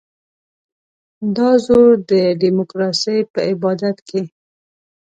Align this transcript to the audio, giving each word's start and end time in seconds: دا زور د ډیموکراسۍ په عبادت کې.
دا 1.35 1.49
زور 1.65 1.89
د 2.09 2.11
ډیموکراسۍ 2.41 3.19
په 3.33 3.39
عبادت 3.51 3.97
کې. 4.07 4.21